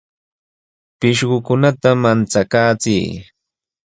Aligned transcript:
Pishqukunata 0.99 1.89
manchakaachiy. 2.01 3.07